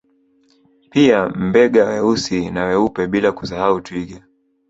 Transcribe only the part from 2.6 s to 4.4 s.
weupe bila kusahau Twiga